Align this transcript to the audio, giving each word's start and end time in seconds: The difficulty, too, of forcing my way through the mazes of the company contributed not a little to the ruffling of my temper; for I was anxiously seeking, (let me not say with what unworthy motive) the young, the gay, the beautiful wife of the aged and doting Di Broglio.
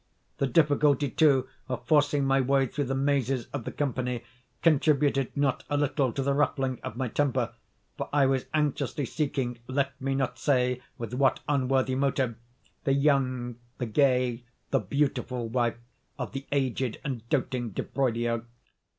The 0.39 0.47
difficulty, 0.47 1.11
too, 1.11 1.47
of 1.69 1.85
forcing 1.85 2.25
my 2.25 2.41
way 2.41 2.65
through 2.65 2.85
the 2.85 2.95
mazes 2.95 3.45
of 3.53 3.65
the 3.65 3.71
company 3.71 4.23
contributed 4.63 5.37
not 5.37 5.63
a 5.69 5.77
little 5.77 6.11
to 6.13 6.23
the 6.23 6.33
ruffling 6.33 6.79
of 6.81 6.95
my 6.97 7.07
temper; 7.07 7.53
for 7.99 8.09
I 8.11 8.25
was 8.25 8.47
anxiously 8.51 9.05
seeking, 9.05 9.59
(let 9.67 10.01
me 10.01 10.15
not 10.15 10.39
say 10.39 10.81
with 10.97 11.13
what 11.13 11.41
unworthy 11.47 11.93
motive) 11.93 12.33
the 12.83 12.93
young, 12.95 13.57
the 13.77 13.85
gay, 13.85 14.43
the 14.71 14.79
beautiful 14.79 15.47
wife 15.47 15.77
of 16.17 16.31
the 16.31 16.47
aged 16.51 16.99
and 17.03 17.21
doting 17.29 17.69
Di 17.69 17.83
Broglio. 17.83 18.45